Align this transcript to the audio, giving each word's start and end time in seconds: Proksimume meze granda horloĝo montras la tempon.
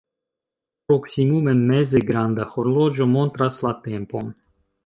Proksimume 0.91 1.53
meze 1.71 2.01
granda 2.09 2.49
horloĝo 2.55 3.11
montras 3.15 3.63
la 3.67 3.79
tempon. 3.89 4.37